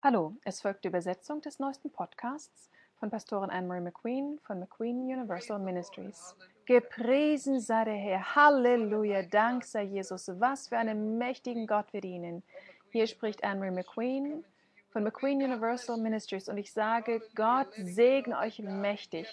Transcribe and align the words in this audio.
Hallo, 0.00 0.36
es 0.44 0.60
folgt 0.60 0.84
die 0.84 0.88
Übersetzung 0.88 1.40
des 1.40 1.58
neuesten 1.58 1.90
Podcasts 1.90 2.70
von 3.00 3.10
Pastorin 3.10 3.50
Anne-Marie 3.50 3.80
McQueen 3.80 4.38
von 4.44 4.60
McQueen 4.60 5.00
Universal 5.00 5.58
Ministries. 5.58 6.36
Gepriesen 6.66 7.60
sei 7.60 7.84
der 7.84 7.94
Herr, 7.94 8.36
Halleluja, 8.36 9.22
Dank 9.22 9.64
sei 9.64 9.82
Jesus, 9.82 10.30
was 10.38 10.68
für 10.68 10.78
einen 10.78 11.18
mächtigen 11.18 11.66
Gott 11.66 11.92
wir 11.92 12.00
dienen. 12.00 12.44
Hier 12.92 13.08
spricht 13.08 13.42
Anne-Marie 13.42 13.72
McQueen 13.72 14.44
von 14.90 15.02
McQueen 15.02 15.42
Universal 15.42 15.96
Ministries 15.96 16.48
und 16.48 16.58
ich 16.58 16.72
sage, 16.72 17.20
Gott 17.34 17.74
segne 17.82 18.38
euch 18.38 18.60
mächtig. 18.60 19.26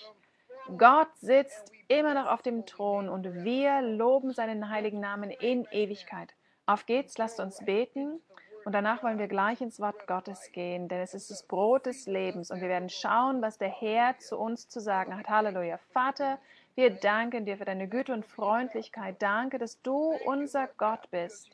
Gott 0.79 1.15
sitzt 1.17 1.71
immer 1.89 2.15
noch 2.15 2.25
auf 2.25 2.41
dem 2.41 2.65
Thron 2.65 3.07
und 3.07 3.43
wir 3.43 3.83
loben 3.83 4.33
seinen 4.33 4.67
heiligen 4.71 4.99
Namen 4.99 5.29
in 5.29 5.67
Ewigkeit. 5.69 6.33
Auf 6.65 6.87
geht's, 6.87 7.19
lasst 7.19 7.39
uns 7.39 7.63
beten. 7.63 8.19
Und 8.65 8.71
danach 8.71 9.03
wollen 9.03 9.19
wir 9.19 9.27
gleich 9.27 9.61
ins 9.61 9.79
Wort 9.79 10.07
Gottes 10.07 10.51
gehen, 10.51 10.87
denn 10.87 10.99
es 10.99 11.13
ist 11.13 11.29
das 11.29 11.43
Brot 11.43 11.85
des 11.85 12.07
Lebens 12.07 12.49
und 12.49 12.61
wir 12.61 12.67
werden 12.67 12.89
schauen, 12.89 13.43
was 13.43 13.59
der 13.59 13.69
Herr 13.69 14.17
zu 14.17 14.39
uns 14.39 14.67
zu 14.67 14.81
sagen 14.81 15.15
hat. 15.15 15.29
Halleluja. 15.29 15.77
Vater, 15.93 16.39
wir 16.73 16.89
danken 16.89 17.45
dir 17.45 17.57
für 17.57 17.65
deine 17.65 17.87
Güte 17.87 18.11
und 18.11 18.25
Freundlichkeit. 18.25 19.21
Danke, 19.21 19.59
dass 19.59 19.79
du 19.83 20.13
unser 20.25 20.67
Gott 20.79 21.11
bist. 21.11 21.51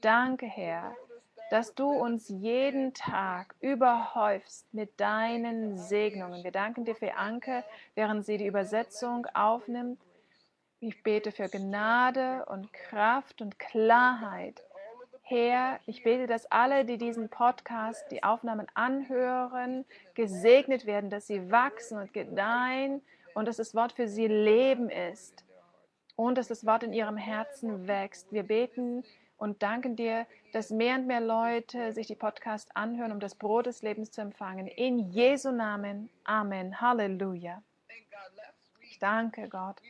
Danke, 0.00 0.46
Herr, 0.46 0.96
dass 1.50 1.72
du 1.76 1.88
uns 1.88 2.28
jeden 2.28 2.94
Tag 2.94 3.54
überhäufst 3.60 4.74
mit 4.74 4.98
deinen 4.98 5.78
Segnungen. 5.78 6.42
Wir 6.42 6.52
danken 6.52 6.84
dir 6.84 6.96
für 6.96 7.14
Anke, 7.14 7.62
während 7.94 8.26
sie 8.26 8.38
die 8.38 8.46
Übersetzung 8.46 9.24
aufnimmt. 9.34 10.00
Ich 10.80 11.00
bete 11.04 11.30
für 11.30 11.48
Gnade 11.48 12.44
und 12.46 12.72
Kraft 12.72 13.40
und 13.40 13.60
Klarheit 13.60 14.60
Herr, 15.30 15.78
ich 15.86 16.02
bete, 16.02 16.26
dass 16.26 16.50
alle, 16.50 16.84
die 16.84 16.98
diesen 16.98 17.28
Podcast, 17.28 18.04
die 18.10 18.24
Aufnahmen 18.24 18.66
anhören, 18.74 19.84
gesegnet 20.14 20.86
werden, 20.86 21.08
dass 21.08 21.28
sie 21.28 21.52
wachsen 21.52 21.98
und 21.98 22.12
gedeihen 22.12 23.00
und 23.34 23.46
dass 23.46 23.58
das 23.58 23.76
Wort 23.76 23.92
für 23.92 24.08
sie 24.08 24.26
Leben 24.26 24.90
ist 24.90 25.44
und 26.16 26.36
dass 26.36 26.48
das 26.48 26.66
Wort 26.66 26.82
in 26.82 26.92
ihrem 26.92 27.16
Herzen 27.16 27.86
wächst. 27.86 28.32
Wir 28.32 28.42
beten 28.42 29.04
und 29.36 29.62
danken 29.62 29.94
dir, 29.94 30.26
dass 30.52 30.70
mehr 30.70 30.96
und 30.96 31.06
mehr 31.06 31.20
Leute 31.20 31.92
sich 31.92 32.08
die 32.08 32.16
Podcast 32.16 32.68
anhören, 32.74 33.12
um 33.12 33.20
das 33.20 33.36
Brot 33.36 33.66
des 33.66 33.82
Lebens 33.82 34.10
zu 34.10 34.22
empfangen. 34.22 34.66
In 34.66 34.98
Jesu 35.12 35.52
Namen. 35.52 36.10
Amen. 36.24 36.80
Halleluja. 36.80 37.62
Ich 38.80 38.98
danke 38.98 39.48
Gott. 39.48 39.80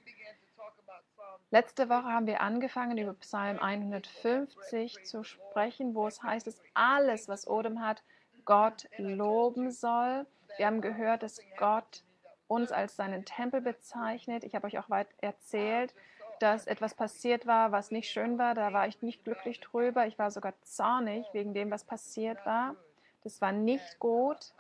Letzte 1.53 1.89
Woche 1.89 2.05
haben 2.05 2.29
wir 2.29 2.43
angefangen, 2.43 2.97
über 2.97 3.12
Psalm 3.15 3.59
150 3.59 5.03
zu 5.03 5.25
sprechen, 5.25 5.97
wo 5.97 6.06
es 6.06 6.23
heißt, 6.23 6.47
dass 6.47 6.62
alles, 6.75 7.29
was 7.29 7.48
Odem 7.48 7.81
hat, 7.81 8.05
Gott 8.45 8.89
loben 8.98 9.73
soll. 9.73 10.27
Wir 10.59 10.67
haben 10.67 10.81
gehört, 10.81 11.25
dass 11.25 11.41
Gott 11.59 12.05
uns 12.47 12.71
als 12.71 12.95
seinen 12.95 13.25
Tempel 13.25 13.61
bezeichnet. 13.61 14.45
Ich 14.45 14.55
habe 14.55 14.69
euch 14.69 14.78
auch 14.78 14.91
weit 14.91 15.09
erzählt, 15.19 15.93
dass 16.39 16.69
etwas 16.69 16.95
passiert 16.95 17.48
war, 17.48 17.73
was 17.73 17.91
nicht 17.91 18.11
schön 18.11 18.39
war. 18.39 18.55
Da 18.55 18.73
war 18.73 18.87
ich 18.87 19.03
nicht 19.03 19.25
glücklich 19.25 19.59
drüber. 19.59 20.06
Ich 20.06 20.21
war 20.21 20.31
sogar 20.31 20.55
zornig 20.62 21.27
wegen 21.33 21.53
dem, 21.53 21.73
was 21.73 21.83
passiert 21.83 22.39
war. 22.47 22.77
Das 23.25 23.41
war 23.41 23.51
nicht 23.51 23.98
gut. 23.98 24.53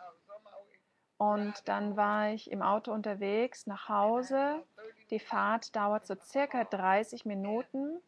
Und 1.18 1.54
dann 1.66 1.96
war 1.96 2.30
ich 2.30 2.50
im 2.50 2.62
Auto 2.62 2.92
unterwegs 2.92 3.68
nach 3.68 3.88
Hause 3.88 4.64
die 5.10 5.20
Fahrt 5.20 5.74
dauert 5.74 6.06
so 6.06 6.14
circa 6.14 6.64
30 6.64 7.24
Minuten. 7.24 8.00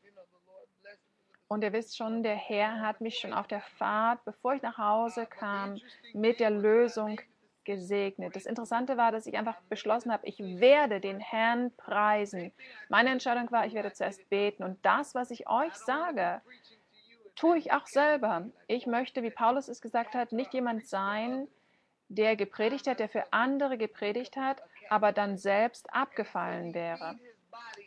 Und 1.49 1.63
ihr 1.63 1.73
wisst 1.73 1.97
schon, 1.97 2.23
der 2.23 2.35
Herr 2.35 2.81
hat 2.81 3.01
mich 3.01 3.19
schon 3.19 3.35
auf 3.35 3.47
der 3.47 3.61
Fahrt, 3.61 4.25
bevor 4.25 4.55
ich 4.55 4.63
nach 4.63 4.79
Hause 4.79 5.27
kam, 5.27 5.79
mit 6.15 6.41
der 6.41 6.51
Lösung 6.51 7.21
gesegnet. 7.65 8.35
Das 8.35 8.47
Interessante 8.47 8.97
war, 8.97 9.13
dass 9.13 9.27
ich 9.27 9.37
einfach 9.37 9.61
beschlossen 9.69 10.13
habe, 10.13 10.27
ich 10.27 10.39
werde 10.39 11.01
den 11.01 11.21
Herrn 11.21 11.71
preisen. 11.77 12.53
Meine 12.89 13.11
Entscheidung 13.11 13.51
war, 13.51 13.67
ich 13.67 13.75
werde 13.75 13.93
zuerst 13.93 14.29
beten. 14.31 14.65
Und 14.65 14.85
das, 14.85 15.15
was 15.15 15.31
ich 15.31 15.49
euch 15.49 15.75
sage, 15.75 16.41
tue 17.37 17.59
ich 17.59 17.73
auch 17.73 17.87
selber. 17.87 18.47
Ich 18.67 18.87
möchte, 18.87 19.23
wie 19.23 19.31
Paulus 19.31 19.69
es 19.69 19.81
gesagt 19.81 20.15
hat, 20.15 20.33
nicht 20.33 20.55
jemand 20.55 20.87
sein, 20.87 21.49
der 22.15 22.37
gepredigt 22.37 22.87
hat, 22.87 23.01
der 23.01 23.09
für 23.09 23.33
andere 23.33 23.79
gepredigt 23.79 24.37
hat, 24.37 24.63
aber 24.89 25.13
dann 25.13 25.39
selbst 25.39 25.93
abgefallen 25.93 26.75
wäre. 26.75 27.19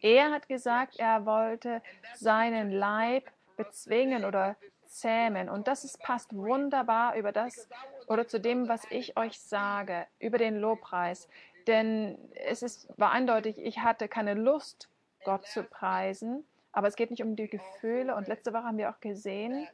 Er 0.02 0.32
hat 0.32 0.48
gesagt, 0.48 0.98
er 0.98 1.26
wollte 1.26 1.82
seinen 2.16 2.72
Leib 2.72 3.30
bezwingen 3.58 4.26
oder 4.26 4.56
zähmen. 4.86 5.50
Und 5.50 5.68
das 5.68 5.84
ist, 5.84 6.02
passt 6.02 6.36
wunderbar 6.36 7.16
über 7.16 7.32
das 7.32 7.68
oder 8.08 8.28
zu 8.28 8.40
dem, 8.40 8.68
was 8.68 8.84
ich 8.90 9.18
euch 9.18 9.40
sage, 9.40 10.06
über 10.20 10.38
den 10.38 10.58
Lobpreis. 10.58 11.28
Denn 11.68 12.18
es 12.36 12.62
ist, 12.62 12.88
war 12.98 13.12
eindeutig, 13.12 13.58
ich 13.58 13.80
hatte 13.80 14.08
keine 14.08 14.36
Lust, 14.36 14.90
Gott 15.24 15.46
zu 15.48 15.64
preisen. 15.64 16.46
Aber 16.72 16.88
es 16.88 16.96
geht 16.96 17.10
nicht 17.10 17.24
um 17.24 17.36
die 17.36 17.48
Gefühle. 17.48 18.16
Und 18.16 18.28
letzte 18.28 18.54
Woche 18.54 18.64
haben 18.64 18.78
wir 18.78 18.90
auch 18.90 19.00
gesehen, 19.00 19.68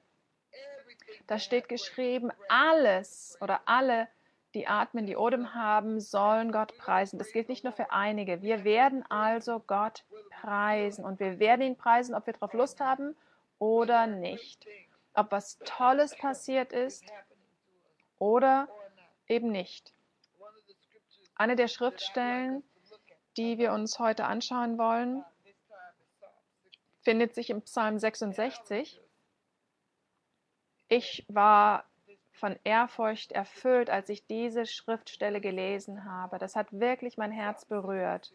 da 1.28 1.40
steht 1.40 1.68
geschrieben, 1.68 2.32
alles 2.48 3.38
oder 3.42 3.62
alle 3.66 4.08
die 4.54 4.68
atmen, 4.68 5.06
die 5.06 5.16
Odem 5.16 5.54
haben, 5.54 6.00
sollen 6.00 6.52
Gott 6.52 6.78
preisen. 6.78 7.18
Das 7.18 7.32
gilt 7.32 7.50
nicht 7.50 7.64
nur 7.64 7.74
für 7.74 7.92
einige. 7.92 8.42
Wir 8.42 8.64
werden 8.64 9.04
also 9.10 9.60
Gott 9.60 10.04
preisen 10.42 11.06
und 11.06 11.20
wir 11.20 11.40
werden 11.40 11.62
ihn 11.62 11.78
preisen, 11.78 12.16
ob 12.16 12.26
wir 12.26 12.34
darauf 12.34 12.54
Lust 12.54 12.80
haben 12.80 13.16
oder 13.60 14.08
nicht. 14.08 14.66
Ob 15.14 15.32
was 15.32 15.58
Tolles 15.60 16.16
passiert 16.18 16.74
ist 16.74 17.06
oder 18.18 18.68
eben 19.28 19.52
nicht. 19.52 19.94
Eine 21.36 21.56
der 21.56 21.68
Schriftstellen, 21.68 22.64
die 23.38 23.58
wir 23.58 23.72
uns 23.72 24.00
heute 24.00 24.26
anschauen 24.26 24.78
wollen, 24.78 25.24
findet 27.02 27.34
sich 27.34 27.50
im 27.50 27.62
Psalm 27.64 27.98
66. 27.98 29.02
Ich 30.88 31.26
war 31.30 31.86
von 32.42 32.58
Ehrfurcht 32.64 33.32
erfüllt, 33.32 33.92
als 33.92 34.10
ich 34.10 34.26
diese 34.26 34.66
Schriftstelle 34.66 35.40
gelesen 35.40 36.06
habe. 36.06 36.40
Das 36.40 36.56
hat 36.56 36.68
wirklich 36.72 37.16
mein 37.16 37.32
Herz 37.32 37.66
berührt. 37.66 38.32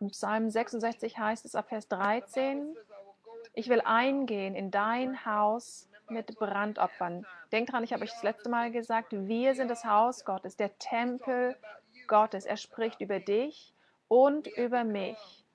Im 0.00 0.08
Psalm 0.08 0.50
66 0.50 1.18
heißt 1.18 1.46
es 1.46 1.54
ab 1.54 1.70
Vers 1.70 1.88
13, 1.88 2.76
ich 3.54 3.70
will 3.70 3.80
eingehen 3.80 4.54
in 4.54 4.70
dein 4.70 5.24
Haus 5.24 5.88
mit 6.10 6.38
Brandopfern. 6.38 7.26
Denkt 7.52 7.72
dran, 7.72 7.84
ich 7.84 7.94
habe 7.94 8.04
euch 8.04 8.12
das 8.12 8.22
letzte 8.22 8.50
Mal 8.50 8.70
gesagt, 8.70 9.12
wir 9.12 9.54
sind 9.54 9.68
das 9.68 9.86
Haus 9.86 10.26
Gottes, 10.26 10.58
der 10.58 10.78
Tempel 10.78 11.56
Gottes. 12.08 12.44
Er 12.44 12.58
spricht 12.58 13.00
über 13.00 13.18
dich 13.18 13.72
und 14.08 14.46
über 14.46 14.84
mich. 14.84 15.45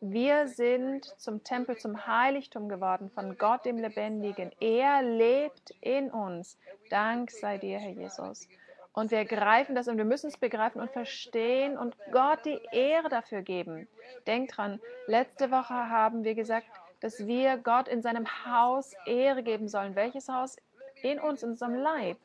Wir 0.00 0.46
sind 0.46 1.06
zum 1.18 1.42
Tempel, 1.42 1.78
zum 1.78 2.06
Heiligtum 2.06 2.68
geworden 2.68 3.08
von 3.08 3.38
Gott 3.38 3.64
dem 3.64 3.78
Lebendigen. 3.78 4.52
Er 4.60 5.02
lebt 5.02 5.70
in 5.80 6.10
uns. 6.10 6.58
Dank 6.90 7.30
sei 7.30 7.56
dir, 7.56 7.78
Herr 7.78 7.92
Jesus. 7.92 8.46
Und 8.92 9.10
wir 9.10 9.24
greifen 9.24 9.74
das 9.74 9.88
und 9.88 9.96
wir 9.96 10.04
müssen 10.04 10.28
es 10.28 10.36
begreifen 10.36 10.82
und 10.82 10.90
verstehen 10.90 11.78
und 11.78 11.96
Gott 12.12 12.44
die 12.44 12.60
Ehre 12.72 13.08
dafür 13.08 13.40
geben. 13.40 13.88
Denkt 14.26 14.56
dran, 14.56 14.80
letzte 15.06 15.50
Woche 15.50 15.74
haben 15.74 16.24
wir 16.24 16.34
gesagt, 16.34 16.66
dass 17.00 17.26
wir 17.26 17.56
Gott 17.56 17.88
in 17.88 18.02
seinem 18.02 18.26
Haus 18.44 18.94
Ehre 19.06 19.42
geben 19.42 19.68
sollen. 19.68 19.94
Welches 19.94 20.28
Haus? 20.28 20.56
In 21.02 21.18
uns, 21.20 21.42
in 21.42 21.50
unserem 21.50 21.74
Leib. 21.74 22.18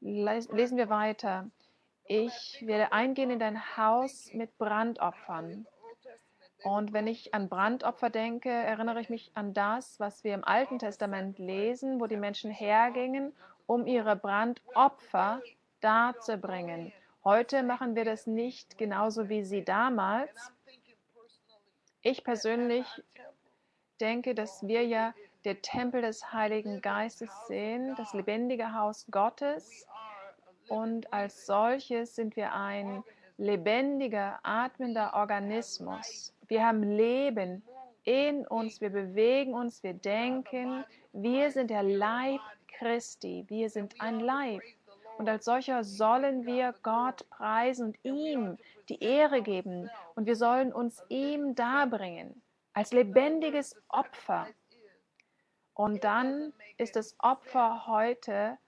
Lesen 0.00 0.76
wir 0.78 0.88
weiter. 0.88 1.50
Ich 2.06 2.62
werde 2.66 2.92
eingehen 2.92 3.30
in 3.30 3.38
dein 3.38 3.76
Haus 3.76 4.30
mit 4.32 4.56
Brandopfern. 4.56 5.66
Und 6.64 6.94
wenn 6.94 7.06
ich 7.06 7.34
an 7.34 7.50
Brandopfer 7.50 8.08
denke, 8.08 8.48
erinnere 8.50 9.00
ich 9.00 9.10
mich 9.10 9.30
an 9.34 9.52
das, 9.52 10.00
was 10.00 10.24
wir 10.24 10.32
im 10.32 10.44
Alten 10.44 10.78
Testament 10.78 11.38
lesen, 11.38 12.00
wo 12.00 12.06
die 12.06 12.16
Menschen 12.16 12.50
hergingen, 12.50 13.34
um 13.66 13.86
ihre 13.86 14.16
Brandopfer 14.16 15.42
darzubringen. 15.80 16.90
Heute 17.22 17.62
machen 17.62 17.94
wir 17.96 18.06
das 18.06 18.26
nicht 18.26 18.78
genauso 18.78 19.28
wie 19.28 19.44
sie 19.44 19.62
damals. 19.62 20.52
Ich 22.00 22.24
persönlich 22.24 22.86
denke, 24.00 24.34
dass 24.34 24.66
wir 24.66 24.86
ja 24.86 25.14
der 25.44 25.60
Tempel 25.60 26.00
des 26.00 26.32
Heiligen 26.32 26.80
Geistes 26.80 27.30
sehen, 27.46 27.94
das 27.96 28.14
lebendige 28.14 28.74
Haus 28.74 29.06
Gottes. 29.10 29.86
Und 30.68 31.12
als 31.12 31.44
solches 31.44 32.14
sind 32.14 32.36
wir 32.36 32.54
ein 32.54 33.04
lebendiger, 33.36 34.40
atmender 34.42 35.14
Organismus. 35.14 36.33
Wir 36.48 36.66
haben 36.66 36.82
Leben 36.82 37.62
in 38.04 38.46
uns, 38.46 38.80
wir 38.80 38.90
bewegen 38.90 39.54
uns, 39.54 39.82
wir 39.82 39.94
denken. 39.94 40.84
Wir 41.12 41.50
sind 41.50 41.70
der 41.70 41.82
Leib 41.82 42.40
Christi, 42.68 43.44
wir 43.48 43.70
sind 43.70 44.00
ein 44.00 44.20
Leib. 44.20 44.62
Und 45.18 45.28
als 45.28 45.44
solcher 45.44 45.84
sollen 45.84 46.44
wir 46.44 46.74
Gott 46.82 47.28
preisen 47.30 47.86
und 47.86 47.98
ihm 48.02 48.58
die 48.88 49.02
Ehre 49.02 49.42
geben. 49.42 49.88
Und 50.16 50.26
wir 50.26 50.36
sollen 50.36 50.72
uns 50.72 51.02
ihm 51.08 51.54
darbringen, 51.54 52.42
als 52.72 52.92
lebendiges 52.92 53.76
Opfer. 53.88 54.48
Und 55.72 56.04
dann 56.04 56.52
ist 56.78 56.96
das 56.96 57.14
Opfer 57.20 57.86
heute 57.86 58.58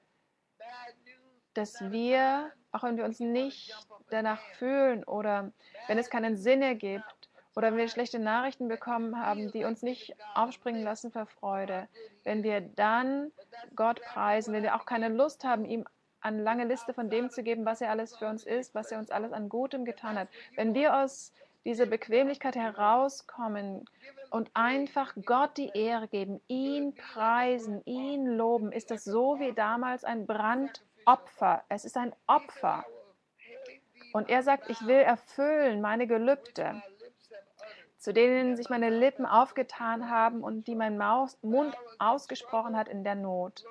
dass 1.56 1.80
wir, 1.90 2.52
auch 2.72 2.82
wenn 2.82 2.96
wir 2.96 3.04
uns 3.04 3.20
nicht 3.20 3.74
danach 4.10 4.40
fühlen 4.58 5.04
oder 5.04 5.52
wenn 5.86 5.98
es 5.98 6.10
keinen 6.10 6.36
Sinn 6.36 6.62
ergibt 6.62 7.25
oder 7.56 7.68
wenn 7.68 7.78
wir 7.78 7.88
schlechte 7.88 8.18
Nachrichten 8.18 8.68
bekommen 8.68 9.18
haben, 9.18 9.50
die 9.50 9.64
uns 9.64 9.82
nicht 9.82 10.14
aufspringen 10.34 10.84
lassen 10.84 11.10
vor 11.10 11.24
Freude, 11.26 11.88
wenn 12.22 12.42
wir 12.42 12.60
dann 12.60 13.32
Gott 13.74 14.02
preisen, 14.02 14.52
wenn 14.52 14.62
wir 14.62 14.76
auch 14.76 14.84
keine 14.84 15.08
Lust 15.08 15.42
haben, 15.42 15.64
ihm 15.64 15.86
eine 16.20 16.42
lange 16.42 16.64
Liste 16.64 16.92
von 16.92 17.08
dem 17.08 17.30
zu 17.30 17.42
geben, 17.42 17.64
was 17.64 17.80
er 17.80 17.90
alles 17.90 18.14
für 18.14 18.28
uns 18.28 18.44
ist, 18.44 18.74
was 18.74 18.92
er 18.92 18.98
uns 18.98 19.10
alles 19.10 19.32
an 19.32 19.48
Gutem 19.48 19.86
getan 19.86 20.18
hat. 20.18 20.28
Wenn 20.54 20.74
wir 20.74 20.96
aus 20.96 21.32
dieser 21.64 21.86
Bequemlichkeit 21.86 22.56
herauskommen 22.56 23.86
und 24.30 24.50
einfach 24.52 25.14
Gott 25.24 25.56
die 25.56 25.70
Ehre 25.74 26.08
geben, 26.08 26.40
ihn 26.48 26.94
preisen, 26.94 27.80
ihn 27.86 28.26
loben, 28.26 28.70
ist 28.70 28.90
das 28.90 29.04
so 29.04 29.40
wie 29.40 29.52
damals 29.52 30.04
ein 30.04 30.26
Brandopfer. 30.26 31.62
Es 31.68 31.84
ist 31.84 31.96
ein 31.96 32.12
Opfer. 32.26 32.84
Und 34.12 34.28
er 34.28 34.42
sagt, 34.42 34.68
ich 34.68 34.86
will 34.86 35.00
erfüllen 35.00 35.80
meine 35.80 36.06
Gelübde, 36.06 36.82
zu 38.06 38.12
denen 38.12 38.54
sich 38.54 38.70
meine 38.70 38.88
Lippen 38.88 39.26
aufgetan 39.26 40.08
haben 40.08 40.44
und 40.44 40.68
die 40.68 40.76
mein 40.76 40.96
Mund 41.42 41.74
ausgesprochen 41.98 42.76
hat 42.76 42.86
in 42.86 43.02
der 43.02 43.16
Not. 43.16 43.64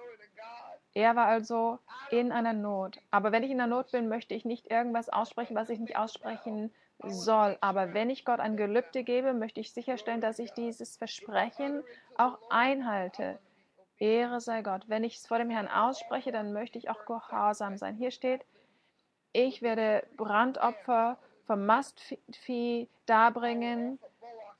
Er 0.93 1.15
war 1.15 1.27
also 1.27 1.79
in 2.11 2.33
einer 2.33 2.51
Not. 2.51 2.99
Aber 3.11 3.31
wenn 3.31 3.43
ich 3.43 3.51
in 3.51 3.59
der 3.59 3.67
Not 3.67 3.93
bin, 3.93 4.09
möchte 4.09 4.33
ich 4.33 4.43
nicht 4.43 4.69
irgendwas 4.69 5.07
aussprechen, 5.07 5.55
was 5.55 5.69
ich 5.69 5.79
nicht 5.79 5.95
aussprechen 5.95 6.73
soll. 7.01 7.57
Aber 7.61 7.93
wenn 7.93 8.09
ich 8.09 8.25
Gott 8.25 8.41
ein 8.41 8.57
Gelübde 8.57 9.05
gebe, 9.05 9.31
möchte 9.31 9.61
ich 9.61 9.71
sicherstellen, 9.71 10.19
dass 10.19 10.37
ich 10.37 10.51
dieses 10.51 10.97
Versprechen 10.97 11.81
auch 12.17 12.37
einhalte. 12.49 13.39
Ehre 13.99 14.41
sei 14.41 14.63
Gott. 14.63 14.83
Wenn 14.87 15.05
ich 15.05 15.15
es 15.15 15.27
vor 15.27 15.37
dem 15.37 15.49
Herrn 15.49 15.69
ausspreche, 15.69 16.33
dann 16.33 16.51
möchte 16.51 16.77
ich 16.77 16.89
auch 16.89 17.05
gehorsam 17.05 17.77
sein. 17.77 17.95
Hier 17.95 18.11
steht, 18.11 18.41
ich 19.31 19.61
werde 19.61 20.05
Brandopfer 20.17 21.19
vom 21.47 21.65
Mastvieh 21.65 22.89
darbringen, 23.05 23.97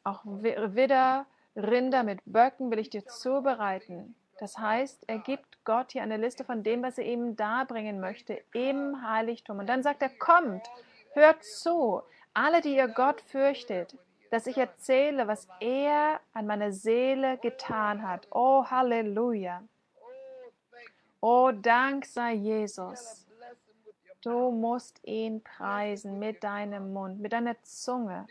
auch 0.05 0.21
Widder, 0.25 1.25
Rinder 1.55 2.03
mit 2.03 2.19
Böcken 2.25 2.71
will 2.71 2.79
ich 2.79 2.89
dir 2.89 3.05
zubereiten. 3.05 4.15
Das 4.39 4.57
heißt, 4.57 5.05
er 5.07 5.19
gibt 5.19 5.63
Gott 5.63 5.93
hier 5.93 6.03
eine 6.03 6.17
Liste 6.17 6.43
von 6.43 6.63
dem, 6.63 6.83
was 6.83 6.97
er 6.97 7.05
ihm 7.05 7.35
darbringen 7.35 7.99
möchte 7.99 8.41
im 8.53 9.01
Heiligtum. 9.01 9.59
Und 9.59 9.67
dann 9.67 9.83
sagt 9.83 10.01
er, 10.01 10.09
kommt, 10.09 10.69
hört 11.13 11.43
zu, 11.43 12.01
alle, 12.33 12.61
die 12.61 12.75
ihr 12.75 12.89
Gott 12.89 13.21
fürchtet, 13.21 13.97
dass 14.31 14.47
ich 14.47 14.57
erzähle, 14.57 15.27
was 15.27 15.47
er 15.61 16.19
an 16.33 16.47
meiner 16.47 16.73
Seele 16.73 17.37
getan 17.37 18.05
hat. 18.05 18.27
Oh, 18.31 18.65
Halleluja. 18.65 19.63
Oh, 21.21 21.51
Dank 21.51 22.05
sei 22.05 22.33
Jesus. 22.33 23.25
Du 24.21 24.51
musst 24.51 24.99
ihn 25.03 25.41
preisen 25.41 26.19
mit 26.19 26.43
deinem 26.43 26.91
Mund, 26.91 27.21
mit 27.21 27.31
deiner 27.31 27.55
Zunge. 27.63 28.27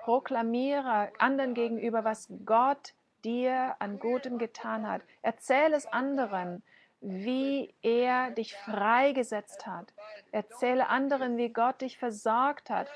Proklamiere 0.00 1.12
anderen 1.18 1.54
gegenüber, 1.54 2.04
was 2.04 2.28
Gott 2.46 2.94
dir 3.22 3.76
an 3.78 3.98
Gutem 3.98 4.38
getan 4.38 4.88
hat. 4.88 5.02
Erzähle 5.22 5.76
es 5.76 5.86
anderen, 5.86 6.62
wie 7.00 7.74
er 7.82 8.30
dich 8.30 8.56
freigesetzt 8.56 9.66
hat. 9.66 9.92
Erzähle 10.32 10.88
anderen, 10.88 11.36
wie 11.36 11.50
Gott 11.50 11.82
dich 11.82 11.98
versorgt 11.98 12.70
hat. 12.70 12.88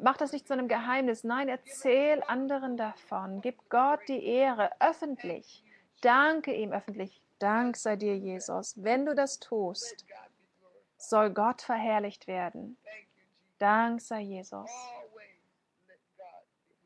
Mach 0.00 0.16
das 0.16 0.32
nicht 0.32 0.46
zu 0.46 0.54
einem 0.54 0.68
Geheimnis. 0.68 1.22
Nein, 1.22 1.48
erzähl 1.48 2.22
anderen 2.26 2.76
davon. 2.76 3.40
Gib 3.42 3.68
Gott 3.68 4.00
die 4.08 4.24
Ehre 4.24 4.70
öffentlich. 4.80 5.64
Danke 6.00 6.54
ihm 6.54 6.72
öffentlich. 6.72 7.20
Dank 7.38 7.76
sei 7.76 7.96
dir, 7.96 8.16
Jesus. 8.16 8.82
Wenn 8.82 9.04
du 9.04 9.14
das 9.14 9.38
tust, 9.38 10.06
soll 10.96 11.30
Gott 11.30 11.60
verherrlicht 11.60 12.26
werden. 12.26 12.78
Dank 13.58 14.00
sei 14.00 14.20
Jesus. 14.20 14.70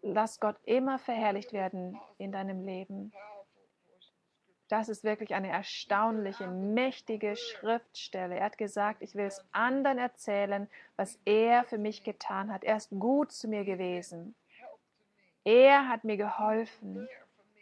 Lass 0.02 0.40
Gott 0.40 0.56
immer 0.64 0.98
verherrlicht 0.98 1.52
werden 1.52 2.00
in 2.18 2.32
deinem 2.32 2.64
Leben. 2.64 3.12
Das 4.68 4.88
ist 4.88 5.02
wirklich 5.02 5.34
eine 5.34 5.48
erstaunliche, 5.48 6.46
mächtige 6.46 7.34
Schriftstelle. 7.34 8.36
Er 8.36 8.44
hat 8.44 8.56
gesagt, 8.56 9.02
ich 9.02 9.16
will 9.16 9.26
es 9.26 9.44
anderen 9.50 9.98
erzählen, 9.98 10.68
was 10.96 11.18
er 11.24 11.64
für 11.64 11.76
mich 11.76 12.04
getan 12.04 12.52
hat. 12.52 12.62
Er 12.62 12.76
ist 12.76 12.90
gut 12.90 13.32
zu 13.32 13.48
mir 13.48 13.64
gewesen. 13.64 14.36
Er 15.42 15.88
hat 15.88 16.04
mir 16.04 16.16
geholfen. 16.16 17.08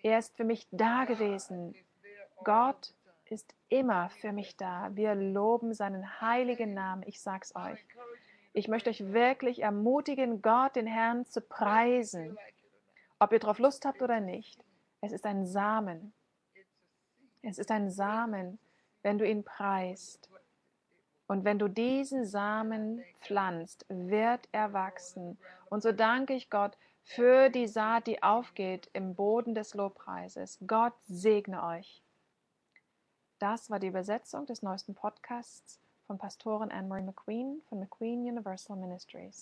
Er 0.03 0.19
ist 0.19 0.37
für 0.37 0.45
mich 0.45 0.67
da 0.71 1.07
gewesen. 1.07 1.75
Gott 2.45 2.93
ist 3.25 3.55
immer 3.69 4.11
für 4.11 4.33
mich 4.33 4.57
da. 4.57 4.91
Wir 4.93 5.15
loben 5.15 5.73
seinen 5.73 6.21
heiligen 6.21 6.75
Namen. 6.75 7.03
Ich 7.07 7.21
sag's 7.21 7.55
euch. 7.57 7.85
Ich 8.53 8.69
möchte 8.69 8.91
euch 8.91 9.13
wirklich 9.13 9.63
ermutigen, 9.63 10.43
Gott, 10.43 10.77
den 10.77 10.87
Herrn, 10.87 11.27
zu 11.27 11.41
preisen. 11.41 12.37
Ob 13.19 13.33
ihr 13.33 13.39
darauf 13.39 13.59
Lust 13.59 13.85
habt 13.85 14.03
oder 14.03 14.21
nicht. 14.21 14.65
Es 15.01 15.13
ist 15.13 15.27
ein 15.27 15.47
Samen. 15.47 16.13
Es 17.43 17.59
ist 17.59 17.71
ein 17.71 17.91
Samen, 17.91 18.59
wenn 19.03 19.19
du 19.19 19.29
ihn 19.29 19.45
preist. 19.45 20.29
Und 21.29 21.45
wenn 21.45 21.59
du 21.59 21.69
diesen 21.69 22.25
Samen 22.25 23.05
pflanzt, 23.21 23.85
wird 23.89 24.49
er 24.51 24.73
wachsen. 24.73 25.39
Und 25.69 25.83
so 25.83 25.93
danke 25.93 26.35
ich 26.35 26.51
Gott 26.51 26.77
für 27.05 27.51
die 27.51 27.67
Saat, 27.67 28.07
die 28.07 28.23
aufgeht 28.23 28.89
im 28.93 29.15
Boden 29.15 29.55
des 29.55 29.75
Lobpreises. 29.75 30.59
Gott 30.67 30.95
segne 31.07 31.63
euch. 31.65 32.03
Das 33.39 33.71
war 33.71 33.79
die 33.79 33.87
Übersetzung 33.87 34.47
des 34.47 34.63
neuesten 34.63 34.95
Podcasts 34.95 35.81
von 36.09 36.17
Pastorin 36.17 36.71
Anne-Marie 36.73 37.03
McQueen 37.03 37.61
von 37.69 37.81
McQueen 37.81 38.27
Universal 38.27 38.79
Ministries. 38.79 39.37